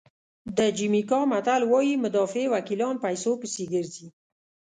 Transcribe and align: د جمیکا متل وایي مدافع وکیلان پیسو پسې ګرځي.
د 0.57 0.59
جمیکا 0.77 1.21
متل 1.31 1.61
وایي 1.71 1.95
مدافع 2.03 2.45
وکیلان 2.55 2.95
پیسو 3.03 3.31
پسې 3.41 3.63
ګرځي. 3.73 4.07